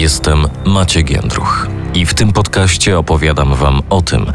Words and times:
Jestem 0.00 0.46
Maciek 0.64 1.10
Jędruch 1.10 1.66
i 1.94 2.06
w 2.06 2.14
tym 2.14 2.32
podcaście 2.32 2.98
opowiadam 2.98 3.54
Wam 3.54 3.82
o 3.90 4.02
tym, 4.02 4.32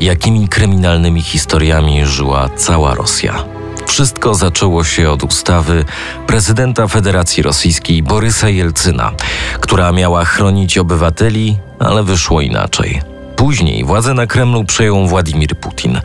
jakimi 0.00 0.48
kryminalnymi 0.48 1.22
historiami 1.22 2.06
żyła 2.06 2.48
cała 2.56 2.94
Rosja. 2.94 3.44
Wszystko 3.86 4.34
zaczęło 4.34 4.84
się 4.84 5.10
od 5.10 5.24
ustawy 5.24 5.84
prezydenta 6.26 6.88
Federacji 6.88 7.42
Rosyjskiej 7.42 8.02
Borysa 8.02 8.48
Jelcyna, 8.48 9.12
która 9.60 9.92
miała 9.92 10.24
chronić 10.24 10.78
obywateli, 10.78 11.56
ale 11.78 12.02
wyszło 12.02 12.40
inaczej. 12.40 13.02
Później 13.36 13.84
władzę 13.84 14.14
na 14.14 14.26
Kremlu 14.26 14.64
przejął 14.64 15.06
Władimir 15.06 15.56
Putin. 15.56 16.00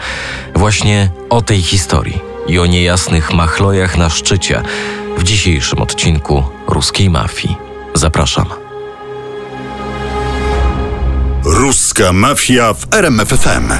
Właśnie 0.56 1.10
o 1.30 1.42
tej 1.42 1.62
historii 1.62 2.20
i 2.48 2.60
o 2.60 2.66
niejasnych 2.66 3.34
machlojach 3.34 3.98
na 3.98 4.10
szczycie 4.10 4.62
w 5.18 5.24
dzisiejszym 5.24 5.82
odcinku 5.82 6.44
Ruskiej 6.68 7.10
Mafii. 7.10 7.58
Zapraszam. 7.94 8.65
Mafia 12.00 12.74
w 12.74 12.94
RMFFM. 12.94 13.74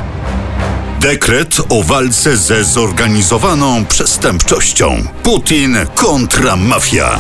Dekret 1.00 1.58
o 1.70 1.84
walce 1.84 2.38
ze 2.38 2.64
zorganizowaną 2.64 3.86
przestępczością. 3.86 5.04
Putin 5.24 5.78
kontra 5.96 6.56
mafia. 6.56 7.20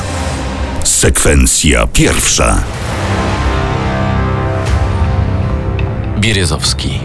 Sekwencja 0.84 1.88
pierwsza. 1.88 2.64
Bieryzowski. 6.20 7.00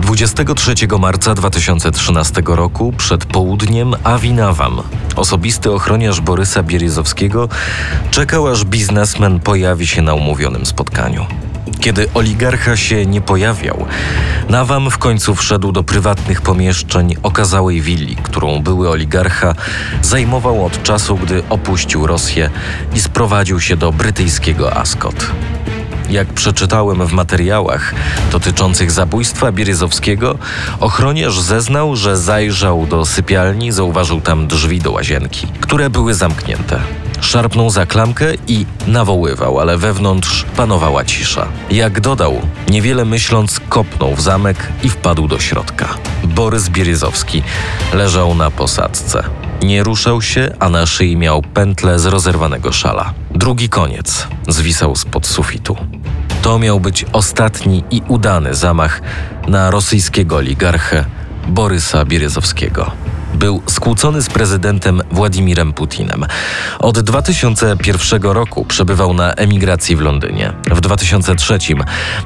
23 0.00 0.74
marca 0.98 1.34
2013 1.34 2.42
roku 2.46 2.92
przed 2.92 3.24
południem 3.24 3.94
Awinawam, 4.04 4.82
osobisty 5.16 5.72
ochroniarz 5.72 6.20
Borysa 6.20 6.62
Bieryzowskiego, 6.62 7.48
czekał 8.10 8.48
aż 8.48 8.64
biznesmen 8.64 9.40
pojawi 9.40 9.86
się 9.86 10.02
na 10.02 10.14
umówionym 10.14 10.66
spotkaniu. 10.66 11.26
Kiedy 11.80 12.08
oligarcha 12.14 12.76
się 12.76 13.06
nie 13.06 13.20
pojawiał, 13.20 13.86
Nawam 14.48 14.90
w 14.90 14.98
końcu 14.98 15.34
wszedł 15.34 15.72
do 15.72 15.82
prywatnych 15.82 16.42
pomieszczeń 16.42 17.16
okazałej 17.22 17.80
willi, 17.80 18.16
którą 18.16 18.62
były 18.62 18.88
oligarcha 18.88 19.54
zajmował 20.02 20.66
od 20.66 20.82
czasu, 20.82 21.16
gdy 21.16 21.42
opuścił 21.50 22.06
Rosję 22.06 22.50
i 22.94 23.00
sprowadził 23.00 23.60
się 23.60 23.76
do 23.76 23.92
brytyjskiego 23.92 24.76
Ascot. 24.76 25.30
Jak 26.10 26.28
przeczytałem 26.28 27.06
w 27.06 27.12
materiałach 27.12 27.94
dotyczących 28.32 28.90
zabójstwa 28.90 29.52
Bieryzowskiego, 29.52 30.38
ochroniarz 30.80 31.40
zeznał, 31.40 31.96
że 31.96 32.16
zajrzał 32.16 32.86
do 32.86 33.06
sypialni, 33.06 33.72
zauważył 33.72 34.20
tam 34.20 34.46
drzwi 34.46 34.80
do 34.80 34.92
łazienki, 34.92 35.46
które 35.60 35.90
były 35.90 36.14
zamknięte. 36.14 36.80
Szarpnął 37.20 37.70
za 37.70 37.86
klamkę 37.86 38.26
i 38.48 38.66
nawoływał, 38.86 39.60
ale 39.60 39.76
wewnątrz 39.76 40.44
panowała 40.56 41.04
cisza. 41.04 41.48
Jak 41.70 42.00
dodał, 42.00 42.40
niewiele 42.68 43.04
myśląc, 43.04 43.60
kopnął 43.68 44.14
w 44.14 44.20
zamek 44.20 44.72
i 44.82 44.88
wpadł 44.88 45.28
do 45.28 45.38
środka. 45.38 45.88
Borys 46.24 46.68
Bieryzowski 46.68 47.42
leżał 47.92 48.34
na 48.34 48.50
posadzce. 48.50 49.22
Nie 49.62 49.82
ruszał 49.82 50.22
się, 50.22 50.54
a 50.58 50.68
na 50.68 50.86
szyi 50.86 51.16
miał 51.16 51.42
pętlę 51.42 51.98
z 51.98 52.06
rozerwanego 52.06 52.72
szala. 52.72 53.14
Drugi 53.30 53.68
koniec 53.68 54.26
zwisał 54.48 54.96
spod 54.96 55.26
sufitu. 55.26 55.76
To 56.42 56.58
miał 56.58 56.80
być 56.80 57.06
ostatni 57.12 57.84
i 57.90 58.02
udany 58.08 58.54
zamach 58.54 59.00
na 59.48 59.70
rosyjskiego 59.70 60.36
oligarchę 60.36 61.04
Borysa 61.48 62.04
Bieryzowskiego 62.04 62.90
był 63.34 63.62
skłócony 63.66 64.22
z 64.22 64.28
prezydentem 64.28 65.02
Władimirem 65.10 65.72
Putinem. 65.72 66.26
Od 66.78 67.00
2001 67.00 68.22
roku 68.22 68.64
przebywał 68.64 69.14
na 69.14 69.32
emigracji 69.32 69.96
w 69.96 70.00
Londynie. 70.00 70.52
W 70.76 70.80
2003, 70.80 71.58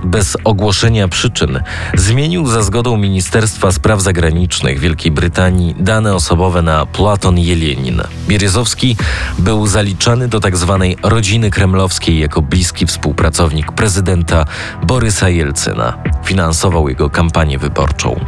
bez 0.05 0.37
ogłoszenia 0.45 1.08
przyczyn, 1.08 1.61
zmienił 1.95 2.47
za 2.47 2.63
zgodą 2.63 2.97
Ministerstwa 2.97 3.73
Spraw 3.73 4.01
Zagranicznych 4.02 4.79
Wielkiej 4.79 5.13
Brytanii 5.13 5.74
dane 5.79 6.14
osobowe 6.14 6.63
na 6.63 6.86
Platon 6.86 7.39
Jelenin. 7.39 8.02
Bieryzowski 8.29 8.97
był 9.39 9.67
zaliczany 9.67 10.29
do 10.29 10.41
tzw. 10.41 10.95
Tak 11.01 11.11
rodziny 11.13 11.51
kremlowskiej 11.51 12.19
jako 12.19 12.42
bliski 12.42 12.86
współpracownik 12.86 13.73
prezydenta 13.73 14.45
Borysa 14.83 15.29
Jelcyna. 15.29 15.98
Finansował 16.24 16.89
jego 16.89 17.11
kampanię 17.11 17.58
wyborczą. 17.58 18.24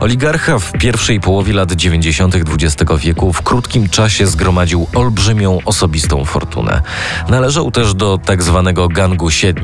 Oligarcha 0.00 0.58
w 0.58 0.72
pierwszej 0.72 1.20
połowie 1.20 1.52
lat 1.52 1.72
90 1.72 2.34
XX 2.34 2.92
wieku 2.98 3.32
w 3.32 3.42
krótkim 3.42 3.88
czasie 3.88 4.26
zgromadził 4.26 4.86
olbrzymią 4.94 5.58
osobistą 5.64 6.24
fortunę. 6.24 6.82
Należał 7.28 7.70
też 7.70 7.94
do 7.94 8.18
tak 8.18 8.42
zwanego 8.42 8.88
gangu 8.88 9.30
siedmiu, 9.30 9.55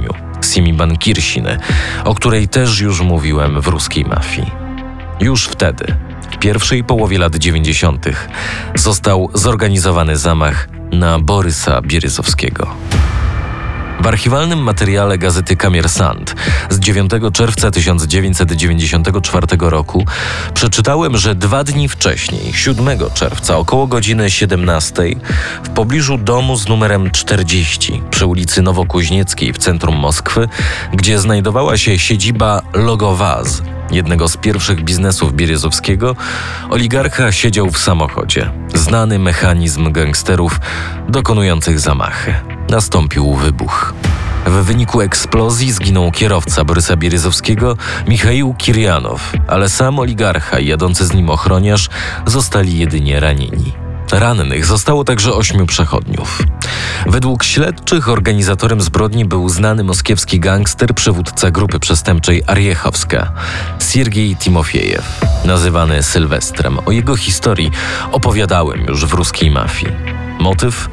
Simi 0.43 0.73
Bankirshiny, 0.73 1.59
o 2.05 2.15
której 2.15 2.49
też 2.49 2.81
już 2.81 3.01
mówiłem 3.01 3.61
w 3.61 3.67
ruskiej 3.67 4.05
mafii. 4.05 4.51
Już 5.21 5.45
wtedy, 5.47 5.97
w 6.33 6.39
pierwszej 6.39 6.85
połowie 6.85 7.19
lat 7.19 7.37
90., 7.37 8.07
został 8.75 9.31
zorganizowany 9.35 10.17
zamach 10.17 10.69
na 10.93 11.19
Borysa 11.19 11.83
Bieryzowskiego. 11.83 12.75
W 14.03 14.07
archiwalnym 14.07 14.59
materiale 14.63 15.19
gazety 15.19 15.57
Kamiersant 15.57 16.35
z 16.71 16.79
9 16.79 17.11
czerwca 17.33 17.71
1994 17.71 19.47
roku 19.61 20.05
przeczytałem, 20.55 21.17
że 21.17 21.35
dwa 21.35 21.65
dni 21.65 21.89
wcześniej, 21.89 22.53
7 22.53 22.89
czerwca, 23.15 23.57
około 23.57 23.87
godziny 23.87 24.31
17, 24.31 25.03
w 25.65 25.69
pobliżu 25.69 26.19
domu 26.19 26.57
z 26.57 26.69
numerem 26.69 27.11
40 27.11 28.03
przy 28.11 28.27
ulicy 28.27 28.63
Nowokuźnieckiej 28.63 29.53
w 29.53 29.59
centrum 29.59 29.97
Moskwy, 29.97 30.49
gdzie 30.93 31.19
znajdowała 31.19 31.77
się 31.77 31.99
siedziba 31.99 32.63
Logowaz, 32.75 33.63
jednego 33.91 34.29
z 34.29 34.37
pierwszych 34.37 34.85
biznesów 34.85 35.35
Bieryzowskiego, 35.35 36.17
oligarcha 36.71 37.33
siedział 37.33 37.71
w 37.71 37.79
samochodzie. 37.79 38.51
Znany 38.75 39.19
mechanizm 39.19 39.93
gangsterów 39.93 40.61
dokonujących 41.09 41.81
zamachy 41.81 42.35
nastąpił 42.73 43.35
wybuch. 43.35 43.95
W 44.47 44.51
wyniku 44.51 45.01
eksplozji 45.01 45.73
zginął 45.73 46.11
kierowca 46.11 46.65
Borysa 46.65 46.97
Bieryzowskiego, 46.97 47.77
Michał 48.09 48.55
Kirjanow, 48.59 49.33
ale 49.49 49.69
sam 49.69 49.99
oligarcha 49.99 50.59
i 50.59 50.67
jadący 50.67 51.07
z 51.07 51.15
nim 51.15 51.31
ochroniarz 51.31 51.89
zostali 52.27 52.79
jedynie 52.79 53.21
ranieni. 53.21 53.73
Rannych 54.13 54.67
zostało 54.67 55.05
także 55.05 55.35
ośmiu 55.35 55.67
przechodniów. 55.67 56.43
Według 57.07 57.45
śledczych 57.45 58.09
organizatorem 58.09 58.81
zbrodni 58.81 59.25
był 59.25 59.49
znany 59.49 59.85
moskiewski 59.85 60.41
gangster, 60.41 60.95
przywódca 60.95 61.51
grupy 61.51 61.79
przestępczej 61.79 62.43
Ariechowska, 62.47 63.33
Siergiej 63.91 64.37
Timofiejew, 64.37 65.21
nazywany 65.45 66.03
Sylwestrem. 66.03 66.79
O 66.87 66.91
jego 66.93 67.17
historii 67.17 67.71
opowiadałem 68.13 68.81
już 68.81 69.07
w 69.07 69.13
ruskiej 69.13 69.51
mafii. 69.51 69.93
Motyw 70.39 70.89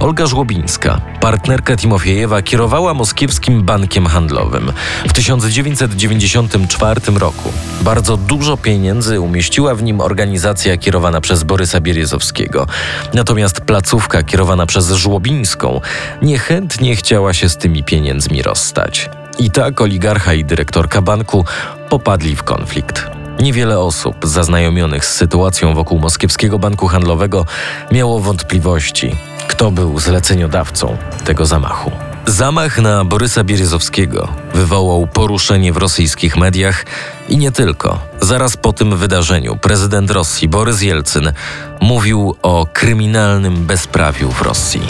Olga 0.00 0.26
Żłobińska, 0.26 1.00
partnerka 1.20 1.76
Timofiejewa, 1.76 2.42
kierowała 2.42 2.94
moskiewskim 2.94 3.62
bankiem 3.62 4.06
handlowym. 4.06 4.72
W 5.08 5.12
1994 5.12 7.00
roku 7.18 7.52
bardzo 7.80 8.16
dużo 8.16 8.56
pieniędzy 8.56 9.20
umieściła 9.20 9.74
w 9.74 9.82
nim 9.82 10.00
organizacja 10.00 10.76
kierowana 10.76 11.20
przez 11.20 11.44
Borysa 11.44 11.80
Bieryzowskiego. 11.80 12.66
Natomiast 13.14 13.60
placówka 13.60 14.22
kierowana 14.22 14.66
przez 14.66 14.92
Żłobińską 14.92 15.80
niechętnie 16.22 16.96
chciała 16.96 17.32
się 17.32 17.48
z 17.48 17.56
tymi 17.56 17.84
pieniędzmi 17.84 18.42
rozstać. 18.42 19.10
I 19.38 19.50
tak 19.50 19.80
oligarcha 19.80 20.34
i 20.34 20.44
dyrektorka 20.44 21.02
banku 21.02 21.44
popadli 21.88 22.36
w 22.36 22.42
konflikt. 22.42 23.10
Niewiele 23.40 23.78
osób 23.78 24.16
zaznajomionych 24.22 25.04
z 25.04 25.14
sytuacją 25.14 25.74
wokół 25.74 25.98
moskiewskiego 25.98 26.58
banku 26.58 26.88
handlowego 26.88 27.46
miało 27.92 28.20
wątpliwości, 28.20 29.16
kto 29.60 29.70
był 29.70 29.98
zleceniodawcą 29.98 30.96
tego 31.24 31.46
zamachu. 31.46 31.90
Zamach 32.26 32.78
na 32.78 33.04
Borysa 33.04 33.44
Bieryzowskiego 33.44 34.28
wywołał 34.54 35.06
poruszenie 35.06 35.72
w 35.72 35.76
rosyjskich 35.76 36.36
mediach 36.36 36.84
i 37.28 37.36
nie 37.36 37.52
tylko. 37.52 37.98
Zaraz 38.20 38.56
po 38.56 38.72
tym 38.72 38.96
wydarzeniu 38.96 39.56
prezydent 39.56 40.10
Rosji 40.10 40.48
Borys 40.48 40.82
Jelcyn 40.82 41.32
mówił 41.80 42.36
o 42.42 42.66
kryminalnym 42.72 43.66
bezprawiu 43.66 44.32
w 44.32 44.42
Rosji. 44.42 44.82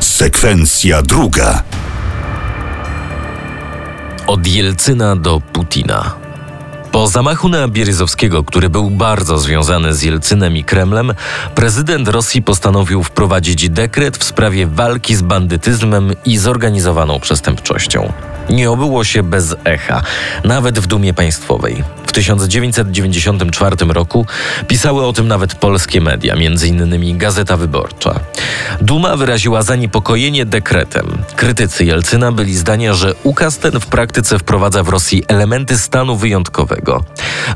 Sekwencja 0.00 1.02
druga. 1.02 1.62
Od 4.26 4.46
Jelcyna 4.46 5.16
do 5.16 5.40
Putina. 5.40 6.27
Po 6.92 7.08
zamachu 7.08 7.48
na 7.48 7.68
Bieryzowskiego, 7.68 8.44
który 8.44 8.70
był 8.70 8.90
bardzo 8.90 9.38
związany 9.38 9.94
z 9.94 10.02
Jelcynem 10.02 10.56
i 10.56 10.64
Kremlem, 10.64 11.14
prezydent 11.54 12.08
Rosji 12.08 12.42
postanowił 12.42 13.02
wprowadzić 13.02 13.70
dekret 13.70 14.16
w 14.16 14.24
sprawie 14.24 14.66
walki 14.66 15.16
z 15.16 15.22
bandytyzmem 15.22 16.12
i 16.24 16.38
zorganizowaną 16.38 17.20
przestępczością. 17.20 18.12
Nie 18.50 18.70
obyło 18.70 19.04
się 19.04 19.22
bez 19.22 19.56
echa, 19.64 20.02
nawet 20.44 20.78
w 20.78 20.86
dumie 20.86 21.14
państwowej. 21.14 21.84
W 22.06 22.12
1994 22.12 23.76
roku 23.88 24.26
pisały 24.68 25.06
o 25.06 25.12
tym 25.12 25.28
nawet 25.28 25.54
polskie 25.54 26.00
media, 26.00 26.34
m.in. 26.34 27.18
Gazeta 27.18 27.56
Wyborcza. 27.56 28.20
Duma 28.80 29.16
wyraziła 29.16 29.62
zaniepokojenie 29.62 30.46
dekretem. 30.46 31.18
Krytycy 31.36 31.84
Jelcyna 31.84 32.32
byli 32.32 32.56
zdania, 32.56 32.94
że 32.94 33.14
ukaz 33.22 33.58
ten 33.58 33.80
w 33.80 33.86
praktyce 33.86 34.38
wprowadza 34.38 34.82
w 34.82 34.88
Rosji 34.88 35.24
elementy 35.28 35.78
stanu 35.78 36.16
wyjątkowego. 36.16 37.04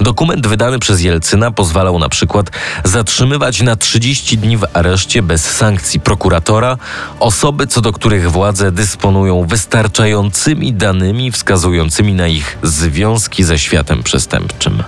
Dokument 0.00 0.46
wydany 0.46 0.78
przez 0.78 1.02
Jelcyna 1.02 1.50
pozwalał 1.50 1.98
na 1.98 2.08
przykład 2.08 2.50
zatrzymywać 2.84 3.62
na 3.62 3.76
30 3.76 4.38
dni 4.38 4.56
w 4.56 4.64
areszcie 4.72 5.22
bez 5.22 5.50
sankcji 5.50 6.00
prokuratora 6.00 6.76
osoby, 7.20 7.66
co 7.66 7.80
do 7.80 7.92
których 7.92 8.30
władze 8.30 8.72
dysponują 8.72 9.46
wystarczającymi 9.46 10.72
danymi 10.82 11.30
wskazującymi 11.30 12.14
na 12.14 12.26
ich 12.26 12.58
związki 12.62 13.44
ze 13.44 13.58
światem 13.58 14.02
przestępczym. 14.02 14.82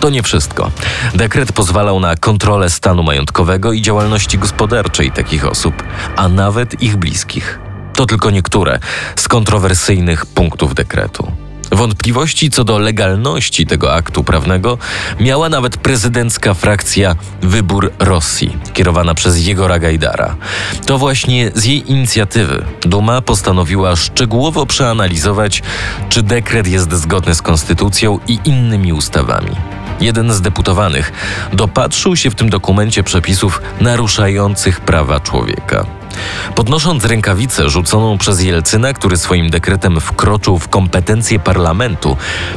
To 0.00 0.10
nie 0.10 0.22
wszystko. 0.22 0.70
Dekret 1.14 1.52
pozwalał 1.52 2.00
na 2.00 2.16
kontrolę 2.16 2.70
stanu 2.70 3.02
majątkowego 3.02 3.72
i 3.72 3.82
działalności 3.82 4.38
gospodarczej 4.38 5.12
takich 5.12 5.46
osób, 5.46 5.82
a 6.16 6.28
nawet 6.28 6.82
ich 6.82 6.96
bliskich. 6.96 7.58
To 7.94 8.06
tylko 8.06 8.30
niektóre 8.30 8.78
z 9.16 9.28
kontrowersyjnych 9.28 10.26
punktów 10.26 10.74
dekretu. 10.74 11.43
Wątpliwości 11.74 12.50
co 12.50 12.64
do 12.64 12.78
legalności 12.78 13.66
tego 13.66 13.94
aktu 13.94 14.24
prawnego 14.24 14.78
miała 15.20 15.48
nawet 15.48 15.76
prezydencka 15.76 16.54
frakcja 16.54 17.16
Wybór 17.42 17.92
Rosji, 17.98 18.56
kierowana 18.72 19.14
przez 19.14 19.46
Jegora 19.46 19.78
Gajdara. 19.78 20.36
To 20.86 20.98
właśnie 20.98 21.50
z 21.54 21.64
jej 21.64 21.90
inicjatywy 21.90 22.64
Duma 22.80 23.20
postanowiła 23.20 23.96
szczegółowo 23.96 24.66
przeanalizować, 24.66 25.62
czy 26.08 26.22
dekret 26.22 26.66
jest 26.66 26.92
zgodny 26.92 27.34
z 27.34 27.42
konstytucją 27.42 28.18
i 28.28 28.38
innymi 28.44 28.92
ustawami. 28.92 29.56
Jeden 30.00 30.32
z 30.32 30.40
deputowanych 30.40 31.12
dopatrzył 31.52 32.16
się 32.16 32.30
w 32.30 32.34
tym 32.34 32.50
dokumencie 32.50 33.02
przepisów 33.02 33.62
naruszających 33.80 34.80
prawa 34.80 35.20
człowieka. 35.20 35.86
Podnosząc 36.54 37.04
rękawicę 37.04 37.70
rzuconą 37.70 38.18
przez 38.18 38.42
Jelcyna, 38.42 38.92
który 38.92 39.16
swoim 39.16 39.50
dekretem 39.50 40.00
wkroczył 40.00 40.58
w 40.58 40.68
kompetencje 40.68 41.38
parlamentu, 41.38 42.16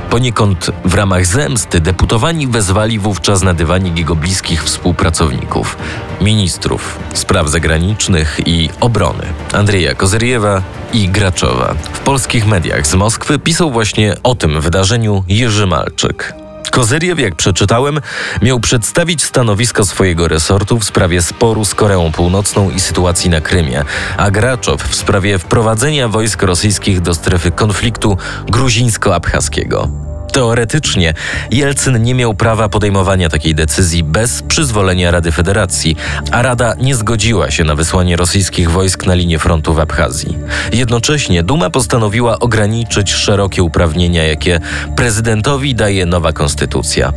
poniekąd 0.10 0.72
w 0.86 0.94
ramach 0.94 1.26
zemsty 1.26 1.80
deputowani 1.80 2.48
wezwali 2.48 3.00
wówczas 3.00 3.42
na 3.42 3.54
dywanik 3.54 3.98
jego 3.98 4.16
bliskich 4.16 4.64
współpracowników, 4.64 5.78
ministrów 6.22 7.00
spraw 7.14 7.50
zagranicznych 7.50 8.40
i 8.46 8.70
obrony, 8.80 9.26
Andrzeja 9.54 9.96
Kozyriewa 9.96 10.62
i 10.94 11.10
Graczowa. 11.10 11.74
W 11.94 12.00
polskich 12.00 12.48
mediach 12.48 12.88
z 12.88 12.96
Moskwy 12.96 13.40
pisał 13.40 13.72
właśnie 13.72 14.16
o 14.24 14.36
tym 14.36 14.62
wydarzeniu 14.62 15.24
Jerzy 15.28 15.68
Malczyk. 15.68 16.37
Kozyriew, 16.78 17.20
jak 17.20 17.36
przeczytałem, 17.36 18.02
miał 18.42 18.60
przedstawić 18.60 19.24
stanowisko 19.24 19.86
swojego 19.86 20.28
resortu 20.28 20.80
w 20.80 20.84
sprawie 20.84 21.22
sporu 21.22 21.66
z 21.66 21.76
Koreą 21.76 22.12
Północną 22.12 22.70
i 22.70 22.80
sytuacji 22.80 23.30
na 23.30 23.42
Krymie, 23.42 23.86
a 24.18 24.32
Graczow 24.32 24.82
w 24.84 24.96
sprawie 24.96 25.40
wprowadzenia 25.40 26.08
wojsk 26.08 26.44
rosyjskich 26.44 27.02
do 27.02 27.14
strefy 27.14 27.52
konfliktu 27.52 28.18
gruzińsko-abchaskiego. 28.50 30.07
Teoretycznie 30.38 31.14
Jelcyn 31.52 32.04
nie 32.04 32.16
miał 32.16 32.34
prawa 32.34 32.70
podejmowania 32.70 33.30
takiej 33.30 33.56
decyzji 33.56 34.04
bez 34.04 34.44
przyzwolenia 34.44 35.12
Rady 35.12 35.32
Federacji, 35.32 35.96
a 36.32 36.42
Rada 36.42 36.74
nie 36.82 36.96
zgodziła 36.96 37.52
się 37.52 37.64
na 37.64 37.76
wysłanie 37.76 38.16
rosyjskich 38.16 38.72
wojsk 38.72 39.06
na 39.06 39.14
linię 39.14 39.40
frontu 39.40 39.74
w 39.74 39.80
Abchazji. 39.80 40.38
Jednocześnie 40.74 41.44
Duma 41.44 41.70
postanowiła 41.70 42.40
ograniczyć 42.40 43.14
szerokie 43.14 43.64
uprawnienia, 43.64 44.24
jakie 44.24 44.60
prezydentowi 44.96 45.76
daje 45.76 46.06
nowa 46.06 46.34
konstytucja. 46.34 47.14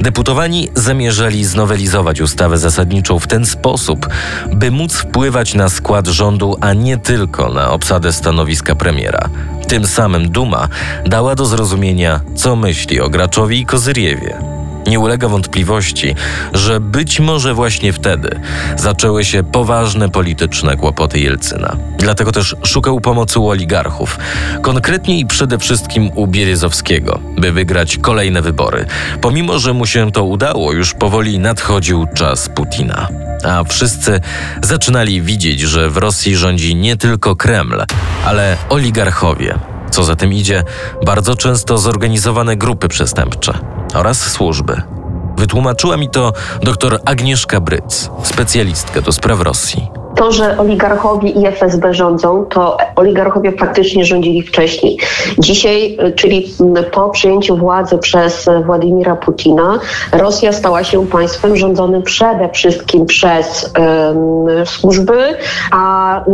Deputowani 0.00 0.68
zamierzali 0.74 1.44
znowelizować 1.44 2.20
ustawę 2.20 2.58
zasadniczą 2.58 3.18
w 3.18 3.26
ten 3.26 3.46
sposób, 3.46 4.08
by 4.52 4.70
móc 4.70 4.96
wpływać 4.96 5.54
na 5.54 5.68
skład 5.68 6.06
rządu, 6.06 6.56
a 6.60 6.72
nie 6.72 6.98
tylko 6.98 7.48
na 7.48 7.70
obsadę 7.70 8.12
stanowiska 8.12 8.74
premiera. 8.74 9.28
Tym 9.72 9.86
samym 9.86 10.30
Duma 10.30 10.68
dała 11.06 11.34
do 11.34 11.46
zrozumienia, 11.46 12.20
co 12.34 12.56
myśli 12.56 13.00
o 13.00 13.08
Graczowi 13.08 13.60
i 13.60 13.66
Kozyriewie. 13.66 14.61
Nie 14.92 15.00
ulega 15.00 15.28
wątpliwości, 15.28 16.14
że 16.52 16.80
być 16.80 17.20
może 17.20 17.54
właśnie 17.54 17.92
wtedy 17.92 18.40
zaczęły 18.76 19.24
się 19.24 19.42
poważne 19.42 20.08
polityczne 20.08 20.76
kłopoty 20.76 21.20
Jelcyna. 21.20 21.76
Dlatego 21.98 22.32
też 22.32 22.56
szukał 22.64 23.00
pomocy 23.00 23.40
u 23.40 23.48
oligarchów, 23.48 24.18
konkretnie 24.62 25.18
i 25.18 25.26
przede 25.26 25.58
wszystkim 25.58 26.10
u 26.14 26.26
Bieryzowskiego, 26.26 27.20
by 27.38 27.52
wygrać 27.52 27.98
kolejne 27.98 28.42
wybory. 28.42 28.86
Pomimo, 29.20 29.58
że 29.58 29.72
mu 29.72 29.86
się 29.86 30.12
to 30.12 30.24
udało, 30.24 30.72
już 30.72 30.94
powoli 30.94 31.38
nadchodził 31.38 32.06
czas 32.14 32.48
Putina. 32.48 33.08
A 33.44 33.64
wszyscy 33.64 34.20
zaczynali 34.62 35.22
widzieć, 35.22 35.60
że 35.60 35.90
w 35.90 35.96
Rosji 35.96 36.36
rządzi 36.36 36.74
nie 36.74 36.96
tylko 36.96 37.36
Kreml, 37.36 37.82
ale 38.24 38.56
oligarchowie. 38.68 39.58
Co 39.90 40.04
za 40.04 40.16
tym 40.16 40.32
idzie, 40.32 40.62
bardzo 41.06 41.36
często 41.36 41.78
zorganizowane 41.78 42.56
grupy 42.56 42.88
przestępcze 42.88 43.58
oraz 43.94 44.30
służby. 44.30 44.82
Wytłumaczyła 45.36 45.96
mi 45.96 46.10
to 46.10 46.32
dr 46.62 47.00
Agnieszka 47.04 47.60
Bryc, 47.60 48.10
specjalistka 48.22 49.00
do 49.00 49.12
spraw 49.12 49.40
Rosji 49.40 50.01
to, 50.22 50.32
że 50.32 50.58
oligarchowie 50.58 51.30
i 51.30 51.46
FSB 51.46 51.94
rządzą, 51.94 52.44
to 52.44 52.76
oligarchowie 52.96 53.52
faktycznie 53.52 54.04
rządzili 54.04 54.42
wcześniej. 54.42 54.98
Dzisiaj, 55.38 55.98
czyli 56.16 56.54
po 56.92 57.10
przejęciu 57.10 57.56
władzy 57.56 57.98
przez 57.98 58.48
Władimira 58.66 59.16
Putina, 59.16 59.78
Rosja 60.12 60.52
stała 60.52 60.84
się 60.84 61.06
państwem 61.06 61.56
rządzonym 61.56 62.02
przede 62.02 62.48
wszystkim 62.48 63.06
przez 63.06 63.72
um, 63.78 64.66
służby, 64.66 65.18
a 65.72 66.24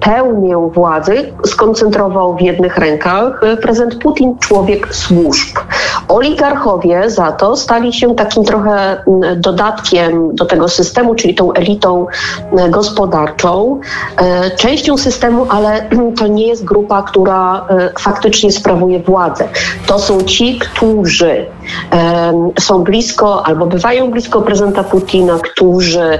pełnię 0.00 0.56
władzy 0.56 1.32
skoncentrował 1.44 2.36
w 2.36 2.40
jednych 2.40 2.78
rękach 2.78 3.40
prezydent 3.62 4.02
Putin, 4.02 4.38
człowiek 4.38 4.94
służb. 4.94 5.56
Oligarchowie 6.08 7.10
za 7.10 7.32
to 7.32 7.56
stali 7.56 7.92
się 7.92 8.14
takim 8.14 8.44
trochę 8.44 9.04
dodatkiem 9.36 10.34
do 10.34 10.44
tego 10.44 10.68
systemu, 10.68 11.14
czyli 11.14 11.34
tą 11.34 11.52
elitą 11.52 12.06
gospodarczą 12.70 13.35
e, 13.44 14.50
częścią 14.56 14.96
systemu, 14.96 15.46
ale 15.50 15.88
to 16.18 16.26
nie 16.26 16.46
jest 16.46 16.64
grupa, 16.64 17.02
która 17.02 17.66
e, 17.70 17.90
faktycznie 17.98 18.52
sprawuje 18.52 19.00
władzę. 19.00 19.48
To 19.86 19.98
są 19.98 20.22
ci, 20.22 20.58
którzy 20.58 21.46
są 22.60 22.84
blisko 22.84 23.46
albo 23.46 23.66
bywają 23.66 24.10
blisko 24.10 24.42
prezydenta 24.42 24.84
Putina, 24.84 25.38
którzy 25.42 26.18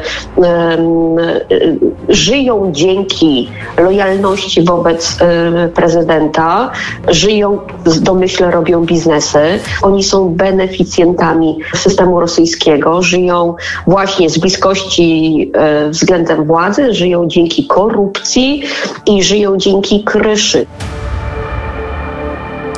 żyją 2.09 2.73
dzięki 2.73 3.51
lojalności 3.79 4.65
wobec 4.65 5.19
e, 5.21 5.69
prezydenta, 5.69 6.71
żyją, 7.09 7.59
domyślę, 8.01 8.51
robią 8.51 8.85
biznesy. 8.85 9.39
Oni 9.83 10.05
są 10.05 10.29
beneficjentami 10.29 11.59
systemu 11.75 12.21
rosyjskiego, 12.21 13.03
żyją 13.03 13.55
właśnie 13.87 14.31
z 14.31 14.39
bliskości 14.39 15.53
względem 15.91 16.45
władzy, 16.45 16.95
żyją 16.97 17.29
dzięki 17.29 17.67
korupcji 17.67 18.63
i 19.07 19.23
żyją 19.23 19.57
dzięki 19.57 20.05
kryszy. 20.05 20.67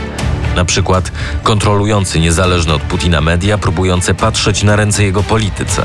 Na 0.57 0.65
przykład 0.65 1.13
kontrolujący 1.43 2.21
niezależne 2.21 2.75
od 2.75 2.83
Putina 2.83 3.21
media, 3.21 3.59
próbujące 3.59 4.15
patrzeć 4.15 4.63
na 4.63 4.77
ręce 4.77 5.05
jego 5.05 5.23
polityce. 5.23 5.83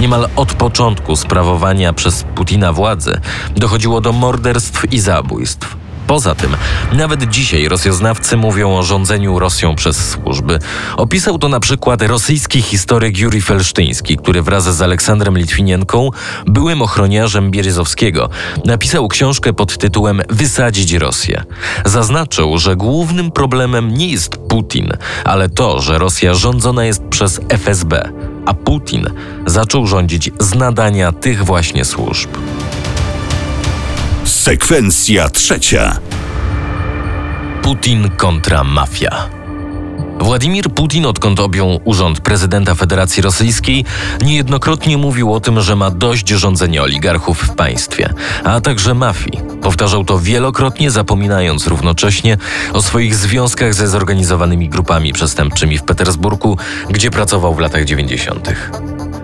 Niemal 0.00 0.28
od 0.36 0.52
początku 0.52 1.16
sprawowania 1.16 1.92
przez 1.92 2.24
Putina 2.34 2.72
władzy 2.72 3.20
dochodziło 3.56 4.00
do 4.00 4.12
morderstw 4.12 4.92
i 4.92 5.00
zabójstw. 5.00 5.76
Poza 6.06 6.34
tym, 6.34 6.56
nawet 6.92 7.30
dzisiaj 7.30 7.68
rosjoznawcy 7.68 8.36
mówią 8.36 8.76
o 8.76 8.82
rządzeniu 8.82 9.38
Rosją 9.38 9.74
przez 9.74 10.10
służby. 10.10 10.58
Opisał 10.96 11.38
to 11.38 11.48
na 11.48 11.60
przykład 11.60 12.02
rosyjski 12.02 12.62
historyk 12.62 13.18
Juri 13.18 13.42
Felsztyński, 13.42 14.16
który 14.16 14.42
wraz 14.42 14.76
z 14.76 14.82
Aleksandrem 14.82 15.38
Litwinienką, 15.38 16.10
byłym 16.46 16.82
ochroniarzem 16.82 17.50
Bieryzowskiego, 17.50 18.28
napisał 18.64 19.08
książkę 19.08 19.52
pod 19.52 19.78
tytułem 19.78 20.22
Wysadzić 20.28 20.92
Rosję. 20.92 21.44
Zaznaczył, 21.84 22.58
że 22.58 22.76
głównym 22.76 23.30
problemem 23.30 23.94
nie 23.94 24.08
jest 24.08 24.36
Putin, 24.36 24.92
ale 25.24 25.48
to, 25.48 25.80
że 25.80 25.98
Rosja 25.98 26.34
rządzona 26.34 26.84
jest 26.84 27.02
przez 27.04 27.40
FSB, 27.48 28.12
a 28.46 28.54
Putin 28.54 29.06
zaczął 29.46 29.86
rządzić 29.86 30.30
z 30.40 30.54
nadania 30.54 31.12
tych 31.12 31.44
właśnie 31.44 31.84
służb. 31.84 32.30
Sekwencja 34.42 35.28
trzecia. 35.28 35.98
Putin 37.62 38.10
kontra 38.10 38.64
mafia. 38.64 39.28
Władimir 40.20 40.70
Putin, 40.70 41.06
odkąd 41.06 41.40
objął 41.40 41.80
urząd 41.84 42.20
prezydenta 42.20 42.74
Federacji 42.74 43.22
Rosyjskiej, 43.22 43.84
niejednokrotnie 44.24 44.98
mówił 44.98 45.34
o 45.34 45.40
tym, 45.40 45.60
że 45.60 45.76
ma 45.76 45.90
dość 45.90 46.28
rządzenia 46.28 46.82
oligarchów 46.82 47.38
w 47.38 47.54
państwie, 47.54 48.14
a 48.44 48.60
także 48.60 48.94
mafii. 48.94 49.40
Powtarzał 49.60 50.04
to 50.04 50.18
wielokrotnie, 50.18 50.90
zapominając 50.90 51.66
równocześnie 51.66 52.36
o 52.72 52.82
swoich 52.82 53.14
związkach 53.14 53.74
ze 53.74 53.88
zorganizowanymi 53.88 54.68
grupami 54.68 55.12
przestępczymi 55.12 55.78
w 55.78 55.82
Petersburgu, 55.82 56.58
gdzie 56.90 57.10
pracował 57.10 57.54
w 57.54 57.58
latach 57.58 57.84
90. 57.84 58.48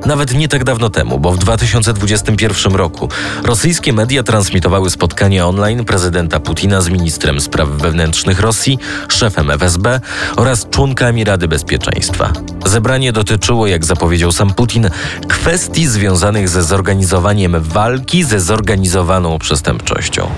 Nawet 0.07 0.35
nie 0.35 0.49
tak 0.49 0.65
dawno 0.65 0.91
temu, 0.91 1.19
bo 1.19 1.33
w 1.33 1.39
2021 1.39 2.75
roku 2.75 3.09
rosyjskie 3.45 3.93
media 3.93 4.23
transmitowały 4.23 4.91
spotkanie 4.91 5.47
online 5.47 5.85
prezydenta 5.85 6.41
Putina 6.41 6.81
z 6.81 6.89
ministrem 6.89 7.41
spraw 7.41 7.69
wewnętrznych 7.69 8.41
Rosji, 8.41 8.79
szefem 9.09 9.51
FSB 9.51 10.01
oraz 10.37 10.69
członkami 10.71 11.25
Rady 11.25 11.49
Bezpieczeństwa. 11.49 12.33
Zebranie 12.67 13.13
dotyczyło, 13.13 13.67
jak 13.67 13.85
zapowiedział 13.85 14.33
sam 14.33 14.55
Putin, 14.55 14.91
kwestii 15.29 15.87
związanych 15.87 16.49
ze 16.49 16.63
zorganizowaniem 16.63 17.57
walki 17.61 18.25
ze 18.25 18.41
zorganizowaną 18.41 19.39
przestępczością. 19.39 20.29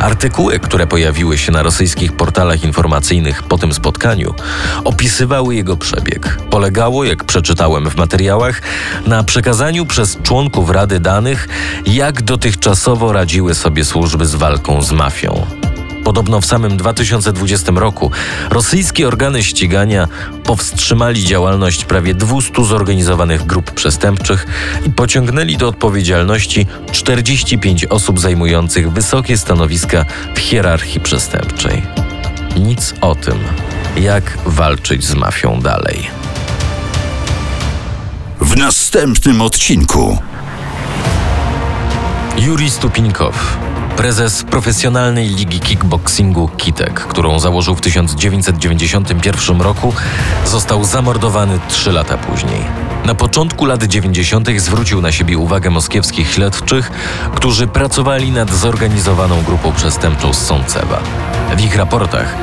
Artykuły, 0.00 0.58
które 0.58 0.86
pojawiły 0.86 1.38
się 1.38 1.52
na 1.52 1.62
rosyjskich 1.62 2.12
portalach 2.12 2.64
informacyjnych 2.64 3.42
po 3.42 3.58
tym 3.58 3.74
spotkaniu, 3.74 4.34
opisywały 4.84 5.54
jego 5.54 5.76
przebieg. 5.76 6.38
Polegało, 6.50 7.04
jak 7.04 7.24
przeczytałem 7.24 7.90
w 7.90 7.96
materiałach, 7.96 8.62
na 9.06 9.24
przekazaniu 9.24 9.86
przez 9.86 10.18
członków 10.22 10.70
Rady 10.70 11.00
danych, 11.00 11.48
jak 11.86 12.22
dotychczasowo 12.22 13.12
radziły 13.12 13.54
sobie 13.54 13.84
służby 13.84 14.26
z 14.26 14.34
walką 14.34 14.82
z 14.82 14.92
mafią. 14.92 15.59
Podobno 16.04 16.40
w 16.40 16.46
samym 16.46 16.76
2020 16.76 17.72
roku 17.72 18.10
rosyjskie 18.50 19.08
organy 19.08 19.42
ścigania 19.42 20.08
powstrzymali 20.44 21.24
działalność 21.24 21.84
prawie 21.84 22.14
200 22.14 22.64
zorganizowanych 22.64 23.46
grup 23.46 23.70
przestępczych 23.70 24.46
i 24.86 24.90
pociągnęli 24.90 25.56
do 25.56 25.68
odpowiedzialności 25.68 26.66
45 26.92 27.84
osób 27.84 28.20
zajmujących 28.20 28.92
wysokie 28.92 29.38
stanowiska 29.38 30.04
w 30.34 30.38
hierarchii 30.38 31.00
przestępczej. 31.00 31.82
Nic 32.56 32.94
o 33.00 33.14
tym, 33.14 33.38
jak 33.96 34.38
walczyć 34.46 35.04
z 35.04 35.14
mafią 35.14 35.60
dalej. 35.60 36.10
W 38.40 38.56
następnym 38.56 39.42
odcinku. 39.42 40.18
Juri 42.38 42.70
Stupinkow, 42.70 43.58
prezes 44.00 44.42
profesjonalnej 44.42 45.28
ligi 45.28 45.60
kickboxingu 45.60 46.48
Kitek, 46.56 47.00
którą 47.00 47.38
założył 47.38 47.74
w 47.74 47.80
1991 47.80 49.60
roku, 49.60 49.94
został 50.46 50.84
zamordowany 50.84 51.58
trzy 51.68 51.92
lata 51.92 52.18
później. 52.18 52.60
Na 53.04 53.14
początku 53.14 53.64
lat 53.64 53.84
90. 53.84 54.48
zwrócił 54.56 55.00
na 55.00 55.12
siebie 55.12 55.38
uwagę 55.38 55.70
moskiewskich 55.70 56.32
śledczych, 56.32 56.90
którzy 57.34 57.66
pracowali 57.66 58.32
nad 58.32 58.50
zorganizowaną 58.50 59.42
grupą 59.42 59.72
przestępczą 59.72 60.32
z 60.32 60.46
Sącewa. 60.46 61.00
W 61.56 61.60
ich 61.60 61.76
raportach 61.76 62.34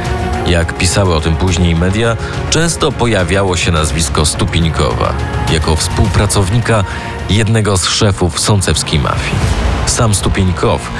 jak 0.47 0.77
pisały 0.77 1.15
o 1.15 1.21
tym 1.21 1.35
później 1.35 1.75
media, 1.75 2.17
często 2.49 2.91
pojawiało 2.91 3.57
się 3.57 3.71
nazwisko 3.71 4.25
Stupinkowa 4.25 5.13
jako 5.53 5.75
współpracownika 5.75 6.83
jednego 7.29 7.77
z 7.77 7.87
szefów 7.87 8.39
sącewskiej 8.39 8.99
mafii. 8.99 9.35
Sam 9.85 10.15
Stupinkow 10.15 10.91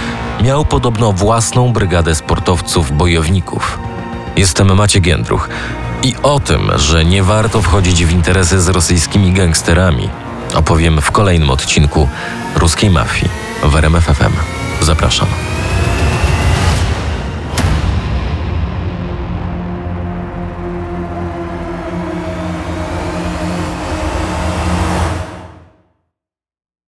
miał 0.44 0.65
podobno 0.65 1.13
własną 1.13 1.74
brygadę 1.74 2.15
sportowców 2.15 2.91
bojowników. 2.91 3.79
Jestem 4.38 4.75
Maciek 4.75 5.06
Jędruch 5.06 5.50
i 6.03 6.15
o 6.24 6.39
tym, 6.39 6.72
że 6.75 7.06
nie 7.06 7.24
warto 7.24 7.62
wchodzić 7.62 8.06
w 8.06 8.12
interesy 8.12 8.62
z 8.62 8.67
rosyjskimi 8.67 9.34
gangsterami, 9.34 10.10
opowiem 10.56 11.01
w 11.01 11.12
kolejnym 11.12 11.50
odcinku 11.50 12.10
Ruskiej 12.56 12.89
Mafii 12.89 13.29
w 13.63 13.75
RMFFM. 13.75 14.34
Zapraszam. 14.82 15.57